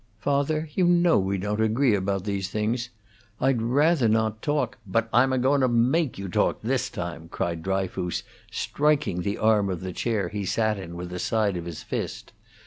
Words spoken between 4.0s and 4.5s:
not